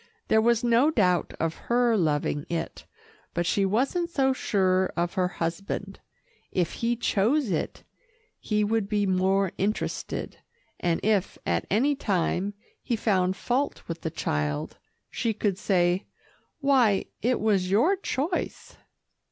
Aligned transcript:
There 0.29 0.41
was 0.41 0.63
no 0.63 0.89
doubt 0.89 1.35
of 1.39 1.53
her 1.69 1.95
loving 1.95 2.47
it, 2.49 2.87
but 3.35 3.45
she 3.45 3.67
wasn't 3.67 4.09
so 4.09 4.33
sure 4.33 4.91
of 4.97 5.13
her 5.13 5.27
husband. 5.27 5.99
If 6.51 6.71
he 6.73 6.95
chose 6.95 7.51
it, 7.51 7.83
he 8.39 8.63
would 8.63 8.89
be 8.89 9.05
more 9.05 9.51
interested, 9.59 10.37
and 10.79 10.99
if 11.03 11.37
at 11.45 11.67
any 11.69 11.93
time 11.93 12.55
he 12.81 12.95
found 12.95 13.35
fault 13.35 13.87
with 13.87 14.01
the 14.01 14.09
child, 14.09 14.79
she 15.11 15.35
could 15.35 15.59
say, 15.59 16.07
"Why, 16.61 17.05
it 17.21 17.39
was 17.39 17.69
your 17.69 17.95
choice." 17.95 18.77